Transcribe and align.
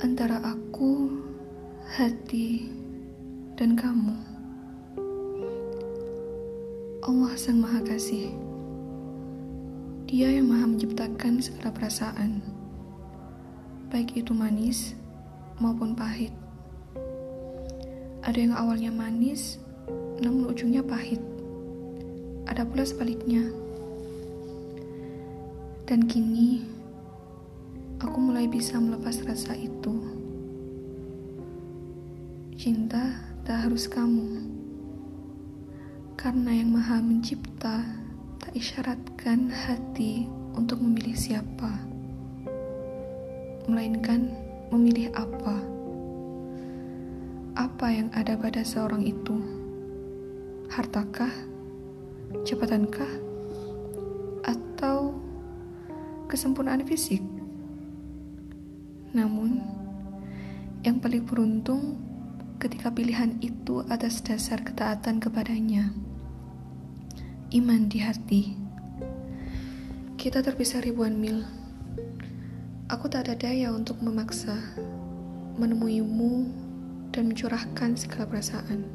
antara 0.00 0.40
aku, 0.40 1.12
hati, 1.92 2.72
dan 3.60 3.76
kamu. 3.76 4.16
Allah 7.04 7.32
Sang 7.36 7.60
Maha 7.60 7.84
Kasih. 7.84 8.32
Dia 10.08 10.32
yang 10.32 10.48
Maha 10.48 10.72
menciptakan 10.72 11.44
segala 11.44 11.68
perasaan, 11.76 12.40
baik 13.92 14.16
itu 14.16 14.32
manis 14.32 14.96
maupun 15.60 15.92
pahit. 15.92 16.32
Ada 18.24 18.40
yang 18.40 18.56
awalnya 18.56 18.88
manis, 18.88 19.60
namun 20.24 20.48
ujungnya 20.48 20.80
pahit. 20.80 21.20
Ada 22.48 22.64
pula 22.64 22.88
sebaliknya. 22.88 23.52
Dan 25.84 26.08
kini, 26.08 26.64
aku 28.00 28.16
mulai 28.16 28.48
bisa 28.48 28.80
melepas 28.80 29.20
rasa 29.28 29.52
itu. 29.52 29.92
Cinta 32.56 33.20
tak 33.44 33.68
harus 33.68 33.88
kamu, 33.88 34.40
karena 36.16 36.60
yang 36.60 36.72
Maha 36.72 37.00
Mencipta 37.00 37.84
tak 38.40 38.52
isyaratkan 38.56 39.52
hati 39.52 40.28
untuk 40.56 40.80
memilih 40.80 41.16
siapa, 41.16 41.72
melainkan 43.68 44.32
memilih 44.72 45.12
apa. 45.12 45.56
Apa 47.56 47.92
yang 47.92 48.08
ada 48.16 48.36
pada 48.40 48.64
seorang 48.64 49.04
itu? 49.04 49.36
Hartakah? 50.72 51.32
Cepatankah? 52.48 53.12
Atau 54.48 55.20
kesempurnaan 56.30 56.84
fisik? 56.88 57.20
Namun, 59.10 59.58
yang 60.86 61.02
paling 61.02 61.26
beruntung 61.26 61.98
ketika 62.62 62.94
pilihan 62.94 63.40
itu 63.42 63.82
atas 63.90 64.22
dasar 64.22 64.62
ketaatan 64.62 65.18
kepadanya. 65.18 65.90
Iman 67.50 67.90
di 67.90 67.98
hati. 68.04 68.54
Kita 70.14 70.44
terpisah 70.44 70.84
ribuan 70.84 71.18
mil. 71.18 71.42
Aku 72.86 73.10
tak 73.10 73.26
ada 73.26 73.34
daya 73.34 73.74
untuk 73.74 73.98
memaksa, 73.98 74.54
menemuimu, 75.58 76.46
dan 77.10 77.34
mencurahkan 77.34 77.98
segala 77.98 78.30
perasaan. 78.30 78.86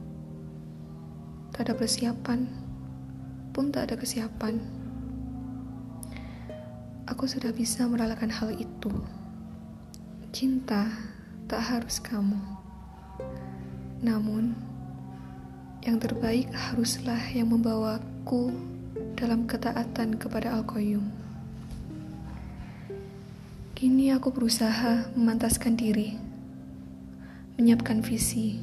Tak 1.52 1.68
ada 1.68 1.74
persiapan, 1.76 2.48
pun 3.52 3.72
tak 3.72 3.92
ada 3.92 3.96
kesiapan. 4.00 4.60
Aku 7.08 7.28
sudah 7.28 7.52
bisa 7.52 7.88
merelakan 7.88 8.32
hal 8.32 8.56
itu. 8.56 8.92
Cinta 10.36 10.92
tak 11.48 11.64
harus 11.64 12.04
kamu. 12.04 12.36
Namun, 14.04 14.52
yang 15.80 15.96
terbaik 15.96 16.52
haruslah 16.52 17.24
yang 17.32 17.56
membawaku 17.56 18.52
dalam 19.16 19.48
ketaatan 19.48 20.20
kepada 20.20 20.52
Al-Qayyum. 20.60 21.08
Kini 23.80 24.12
aku 24.12 24.36
berusaha 24.36 25.08
memantaskan 25.16 25.80
diri, 25.80 26.20
menyiapkan 27.56 28.04
visi. 28.04 28.60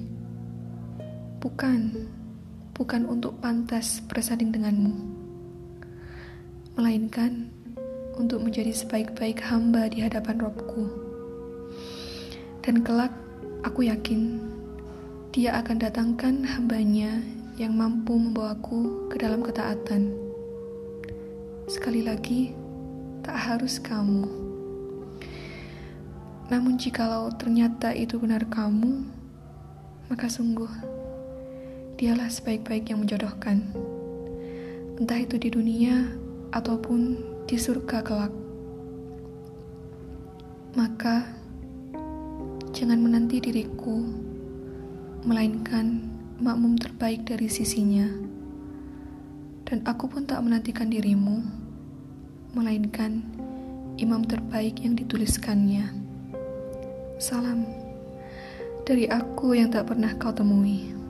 Bukan, 1.40 2.04
bukan 2.76 3.08
untuk 3.08 3.40
pantas 3.40 4.04
bersanding 4.12 4.52
denganmu, 4.52 4.92
melainkan 6.76 7.48
untuk 8.20 8.44
menjadi 8.44 8.76
sebaik-baik 8.76 9.40
hamba 9.40 9.88
di 9.88 10.04
hadapan 10.04 10.36
Robku. 10.36 11.11
Dan 12.62 12.86
kelak, 12.86 13.10
aku 13.66 13.90
yakin 13.90 14.38
dia 15.34 15.58
akan 15.58 15.82
datangkan 15.82 16.46
hambanya 16.46 17.18
yang 17.58 17.74
mampu 17.74 18.14
membawaku 18.14 19.10
ke 19.10 19.18
dalam 19.18 19.42
ketaatan. 19.42 20.14
Sekali 21.66 22.06
lagi, 22.06 22.54
tak 23.26 23.34
harus 23.34 23.82
kamu. 23.82 24.28
Namun 26.52 26.78
jikalau 26.78 27.32
ternyata 27.34 27.96
itu 27.96 28.20
benar 28.20 28.44
kamu, 28.46 29.08
maka 30.12 30.28
sungguh, 30.28 30.68
dialah 31.96 32.28
sebaik-baik 32.28 32.92
yang 32.92 33.02
menjodohkan. 33.02 33.72
Entah 35.00 35.18
itu 35.18 35.34
di 35.40 35.48
dunia 35.48 36.12
ataupun 36.52 37.18
di 37.48 37.56
surga 37.56 38.04
kelak. 38.04 38.34
Maka, 40.76 41.41
Jangan 42.82 42.98
menanti 42.98 43.38
diriku, 43.38 44.02
melainkan 45.22 46.02
makmum 46.42 46.74
terbaik 46.74 47.22
dari 47.22 47.46
sisinya. 47.46 48.10
Dan 49.62 49.86
aku 49.86 50.10
pun 50.10 50.26
tak 50.26 50.42
menantikan 50.42 50.90
dirimu, 50.90 51.46
melainkan 52.58 53.22
imam 54.02 54.26
terbaik 54.26 54.82
yang 54.82 54.98
dituliskannya. 54.98 55.94
Salam 57.22 57.70
dari 58.82 59.06
aku 59.06 59.54
yang 59.54 59.70
tak 59.70 59.86
pernah 59.86 60.10
kau 60.18 60.34
temui. 60.34 61.01